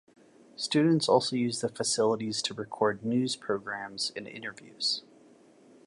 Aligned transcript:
Students 0.55 1.07
also 1.07 1.35
use 1.35 1.61
the 1.61 1.69
facilities 1.69 2.41
to 2.41 2.55
record 2.55 3.05
news 3.05 3.35
programs 3.35 4.11
and 4.15 4.27
interviews. 4.27 5.03